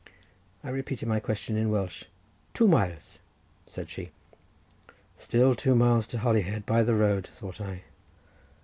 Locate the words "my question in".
1.07-1.69